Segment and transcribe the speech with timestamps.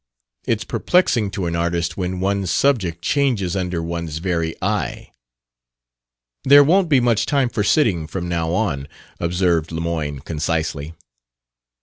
[0.47, 5.11] It's perplexing to an artist when one's subject changes under one's very eye."
[6.43, 8.87] "There won't be much time for sitting, from now on,"
[9.19, 10.95] observed Lemoyne concisely.